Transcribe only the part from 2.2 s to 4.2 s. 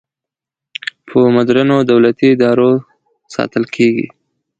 ادارو ساتل کیږي.